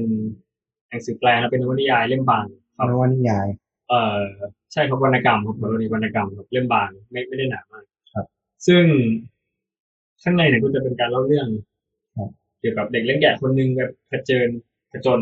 [0.90, 2.46] หนังสือแปลและเป็นนวนิยายเล่มบาง
[2.78, 3.48] ครับนวนิยาย
[3.90, 4.20] เอ่อ
[4.74, 8.26] ใช่ครับวรรณกรรมครับวรรณวรรณกรรมครับเล่มบางไม่ไม่ได้หนามากครับ
[8.68, 8.84] ซึ่ง
[10.24, 11.48] ข้างในเนี่ยก็จะเป็นการเล่าเรื่อง
[12.18, 14.48] ครับเกี่ยวกับเด็กเล่นแกะคนหนึ่งแบบผจญ
[14.92, 15.20] ผจญ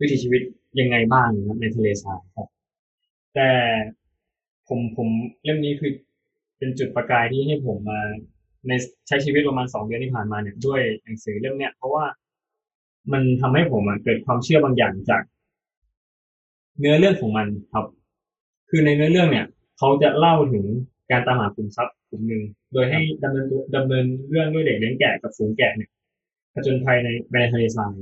[0.00, 0.42] วิถีชีวิต
[0.80, 2.48] ยังไงบ้างนะครับในทะเลทรายครับ
[3.34, 3.48] แต่
[4.68, 5.08] ผมผม
[5.44, 5.92] เล่มนี้คือ
[6.58, 8.00] เป็นจุดประกายที่ให้ผมมา
[8.66, 8.72] ใน
[9.06, 12.04] ใช้ชีวิตประมาณสองเดือนที่ผ่านมาเนี่ยด้วยหนังสือเล่มเนี้ยเพราะว่า
[13.12, 15.22] มันทำให้ผมอะเกิดความเชื่อบางอย่างจาก
[16.78, 17.86] เนื้อเรื่องของมันครับ
[18.70, 19.46] คือในเนื้อเรื่องเนี่ย
[19.78, 20.64] เขาจะเล่าถึง
[21.10, 22.42] การตามหาขุมทรัพย์กลุ่มหนึ่ง
[22.72, 25.90] โดยให้ดำเนินตัวดำเนินเรื่องด้วยเด็กเลี้ยงแกะกับฝูงแกะเนี่ย
[26.54, 27.94] ผจญภัยในไปในทะเลทราย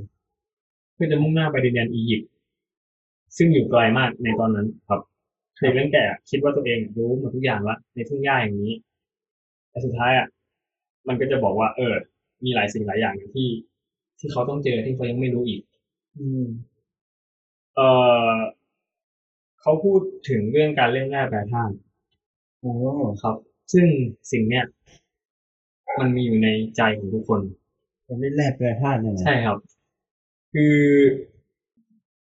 [0.93, 2.29] เพื่อจะมุ่งหน้าไปดินแดนอียิปต์
[3.37, 5.01] ซึ่งอยู่ไกลมากในตอนนั้นครับ
[5.59, 8.73] เด็กเลี้ยงแกะคิดว่าตัวเองรู้หมดทุกอย่างละในทุ่งหญ้าอย่างนี้
[9.69, 10.27] แต่สุดท้ายอะ
[11.07, 11.93] มันก็จะบอกว่า เออ
[12.43, 13.49] มีหลายสิ่งหลายอย่างที่
[14.19, 15.61] ที่เขาต้องเจอที่เขายังไม่รู้อีก
[16.19, 16.45] อืม
[17.75, 18.37] เออ
[19.61, 21.75] เขาพูดถึงเรื่องการเล่นแร่แปรธาตุ
[22.59, 22.71] โอ้
[23.21, 23.35] ครับ
[23.73, 23.87] ซึ่ง
[24.31, 24.65] สิ่งเนี้ย
[25.99, 27.41] มันมีอยู่ในใจของทุกคน
[28.07, 29.57] จะได้แลกแปรธาตุเนี่ยนะใช่ครับ
[30.53, 30.77] คือ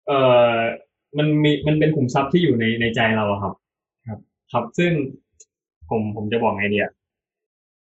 [0.07, 0.19] เอ่
[0.57, 0.59] อ
[1.19, 3.55] มันมีมันเป็นขุมทรัพย์ที่อยู่ในในใจเราอะครับ
[4.09, 4.19] ครับ
[4.53, 4.93] ครับซึ่ง
[5.91, 6.89] ผมผมจะบอกไงเดีย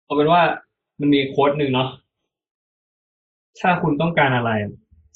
[0.05, 0.41] เอาเป็นว่า
[0.99, 1.89] มันมีโค้ดหนึ่งเนาะ
[3.59, 4.51] ถ้าคุณต้องการอะไร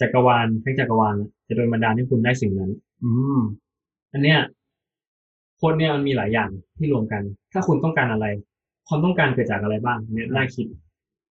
[0.01, 1.15] จักรวาลทั้งจักรวาล
[1.47, 2.71] จะโดนบันดาลให้คุณได้สิ่งนั้น
[3.03, 3.39] อืม
[4.13, 4.39] อันเนี้ย
[5.57, 7.21] โค้ดเนี่ยมันมีหลายอย่างที่รวมกัน
[7.53, 8.25] ถ้าคุณต้องการอะไร
[8.87, 10.67] ความต้องการเกิดจากอะไรบ้าง เนี่ยน่าคิด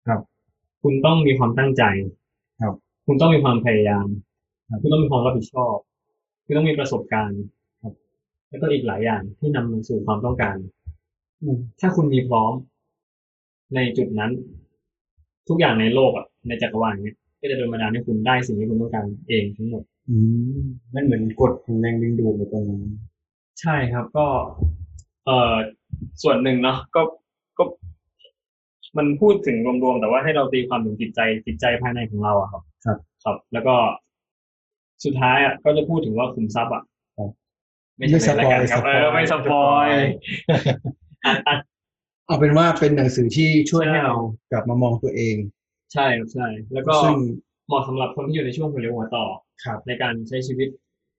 [0.06, 0.20] ครับ
[0.82, 1.82] คุณต้องมีความตั้งใจ
[2.62, 2.74] ครับ
[3.06, 4.06] คุณต้องมีความพยายาม
[4.70, 5.76] ครับคุณต้องมีความรับผิดชอบ
[6.44, 7.40] คุณต้องมีประสบการณ์
[7.82, 7.92] ครับ
[8.48, 10.56] แล้วก็อีกหลายอย่างที่นำมาสู่ความต้องการ
[11.42, 12.52] อืมถ้าคุณมีพร้อม
[13.74, 14.30] ในจุดนั้น
[15.48, 20.16] ทุกอย่างในโลกอะในจักรวาลเนี้ยก็จะโดนบันดาลให้คุณได้สิ่งที่คุณต้องการเองทั้งหมด อื
[20.60, 20.62] ม
[20.94, 22.82] มันเหมือนกฎของแรงดึงดูดในตรงนั้น
[23.60, 24.26] ใช่ครับก็
[25.24, 25.54] เอ่อ
[26.22, 27.02] ส่วนหนึ่งเนาะก็
[27.58, 27.64] ก็
[28.98, 33.74] มันพูดถึงรวมๆแต่ว่าให้เราตีความถึงจิตใจจิตใจภายในของเราอะครับ ครับ ครับ แล้วก็
[35.04, 36.82] สุดท้ายอะก็จะพูดถึงว่าขุมทรัพย์อะ
[37.16, 37.30] ครับ
[37.98, 39.86] ไม่ใช่แล้วกันครับเออไม่สปอย
[41.26, 41.54] อะอะ
[42.30, 44.14] เอาเป็นว่าเป็นหนังสือที่ช่วยใช่ให้เรา
[44.50, 45.36] กลับมามองตัวเอง
[45.92, 47.16] ใช่ครับใช่แล้วก็ซึ่ง
[47.66, 49.24] เหมาะสำหรับคนที่อยู่ในช่วงหัวเรียวหัวต่อ
[49.64, 50.68] ครับ ในการใช้ชีวิต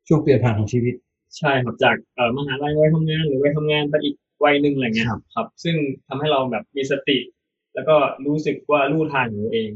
[0.08, 0.95] ช่วงเปลี่ยนผ่านของชีวิต
[1.38, 5.76] ใช่ครับจากเอ่อมหาลัยวัยทำงานหรือวัยทำงานไปอีกวัยหนึ่งอะไรเงี้ยครับครับซึ่ง
[6.08, 7.17] ทำให้เราแบบมีสติ
[7.74, 7.95] แล้วก็
[8.26, 9.71] รู้สึกว่ารู้ทางของตัวเอง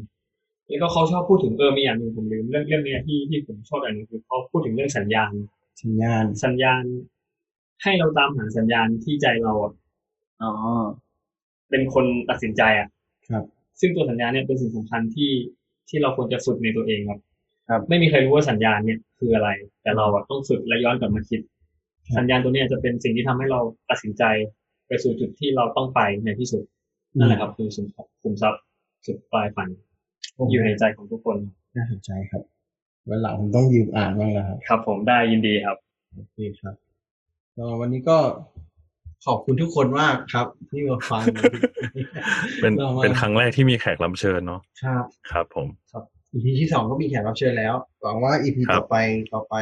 [0.67, 5.31] แล้วก็เขาชอบพูดถึงเออมีอย่างหนึ่งผมลืมเรื่องเรื่องเนี้ยที่ที่ผมชอบอย่างหนึงคือเขาพูดถึงเรื่องสัญญาณ
[5.83, 6.83] สัญญาณสัญญาณ
[7.83, 9.73] ให้เราตามหาสัญญาณที่ใจเราอะ
[10.41, 10.51] อ๋อ
[11.69, 12.89] เป็นคนตัดสินใจอะ
[13.29, 13.43] ครับ
[13.79, 15.31] ซึ่งตัวสัญญาณเนี่ยเป็นสิ่งสำคัญที่
[15.89, 17.19] ที่เราควรจะฝึกในตัวเองครับ
[17.69, 19.49] ครับ ไม่มีใครรู้ว่าสัญญาณเนี่ยคืออะไร
[19.81, 21.41] แต่เราอะต้องฝึกและย้อนกลับมาคิด
[22.05, 24.23] ครับสัญญาณตัวเนี้ยจะเป็นสิ่งที่ทำให้เราตัดสินใจ
[24.87, 26.63] ไปสู่จุดที่เราต้องไปในที่สุด
[27.17, 27.87] นั่นแหละครับ คือสุม
[28.21, 28.61] คุมทรัพย์
[29.05, 29.67] จุดปลายฝัน
[30.35, 31.37] โอ้โหอยู่ในใจของทุกคน
[31.75, 32.41] น่าสนใจครับ
[33.09, 35.77] วันหลังผมต้องยืมอ่านบ้างแล้วครับ ครับ ผมได้ยินดีครับ
[36.15, 36.75] โอเคครับ
[37.57, 38.17] ก็วันนี้ก็
[39.25, 41.23] ขอบคุณทุกคนมากครับ ที่มาฟัง
[42.61, 45.67] เป็นรามาเป็นครั้งแรกที่มีแขกรับเชิญเนาะครับครับผม
[46.31, 48.95] อีพีที่สองก็มีแขกรับเชิญแล้วหวังว่าอีพีครับต่อไป
[49.33, 49.55] ต่อไป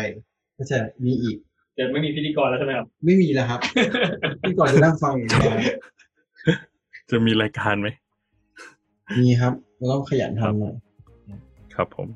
[0.58, 1.38] ก็จะมีอีก
[1.78, 3.60] จะไม่มีพิธีกรแล้วใช่ไหมครับ ไม่มีแล้วครับ
[4.42, 5.56] พี่ก่อนจะนั่งฟังอย่างเดียว
[7.12, 7.88] จะมีรายการไหม
[9.20, 10.76] มีครับเราต้องขยันทำหน่อย
[11.76, 12.08] ครับผม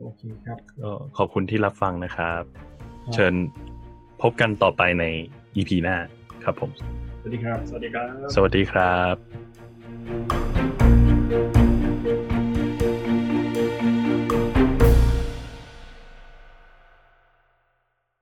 [0.00, 2.42] โอเคครับก็ขอบคุณที่รับฟังนะครับ
[3.04, 3.34] ครับเชิญ
[4.22, 5.04] พบกันต่อไปใน
[5.56, 5.96] EP หน้า
[6.46, 6.70] ครับผม
[7.20, 9.16] สวัสดีครับ สวัสดีครับ สวัสดีครับ